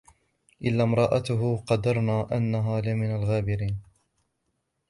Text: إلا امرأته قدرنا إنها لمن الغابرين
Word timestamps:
إلا 0.61 0.83
امرأته 0.83 1.57
قدرنا 1.57 2.27
إنها 2.31 2.81
لمن 2.81 3.15
الغابرين 3.15 3.81